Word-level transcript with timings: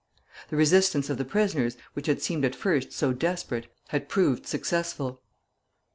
The 0.49 0.55
resistance 0.55 1.11
of 1.11 1.19
the 1.19 1.25
prisoners, 1.25 1.77
which 1.93 2.07
had 2.07 2.23
seemed 2.23 2.43
at 2.43 2.55
first 2.55 2.91
so 2.91 3.13
desperate, 3.13 3.67
had 3.89 4.09
proved 4.09 4.47
successful. 4.47 5.21